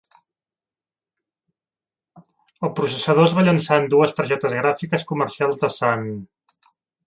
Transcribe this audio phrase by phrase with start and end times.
[2.67, 6.13] El processador es va llançar en dues targetes gràfiques comercials de Sun.